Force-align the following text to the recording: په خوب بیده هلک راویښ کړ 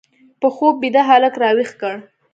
په 0.39 0.47
خوب 0.55 0.73
بیده 0.81 1.01
هلک 1.09 1.33
راویښ 1.41 1.69
کړ 1.81 1.95